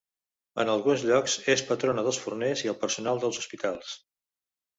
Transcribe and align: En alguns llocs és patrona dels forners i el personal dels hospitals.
En 0.61 0.69
alguns 0.75 1.03
llocs 1.09 1.35
és 1.55 1.63
patrona 1.67 2.05
dels 2.07 2.19
forners 2.25 2.65
i 2.65 2.73
el 2.73 2.79
personal 2.87 3.23
dels 3.27 3.39
hospitals. 3.45 3.95